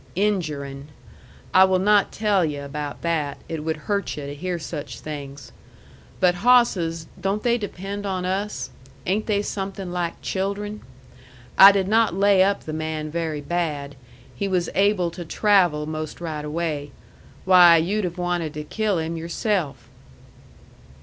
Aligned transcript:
"Injurin.' 0.15 0.87
I 1.53 1.63
will 1.65 1.77
not 1.77 2.11
tell 2.11 2.43
yu' 2.43 2.63
about 2.63 3.03
that. 3.03 3.37
It 3.47 3.63
would 3.63 3.77
hurt 3.85 4.17
yu' 4.17 4.25
to 4.25 4.33
hear 4.33 4.57
such 4.57 4.99
things. 4.99 5.51
But 6.19 6.33
hawsses 6.41 7.05
don't 7.21 7.43
they 7.43 7.59
depend 7.59 8.07
on 8.07 8.25
us? 8.25 8.71
Ain't 9.05 9.27
they 9.27 9.43
somethin' 9.43 9.91
like 9.93 10.19
children? 10.23 10.81
I 11.55 11.71
did 11.71 11.87
not 11.87 12.15
lay 12.15 12.41
up 12.43 12.61
the 12.63 12.73
man 12.73 13.11
very 13.11 13.41
bad. 13.41 13.95
He 14.35 14.47
was 14.47 14.71
able 14.73 15.11
to 15.11 15.23
travel 15.23 15.85
'most 15.85 16.19
right 16.19 16.45
away. 16.45 16.89
Why, 17.45 17.77
you'd 17.77 18.05
have 18.05 18.17
wanted 18.17 18.55
to 18.55 18.63
kill 18.63 18.97
him 18.97 19.17
yourself!" 19.17 19.87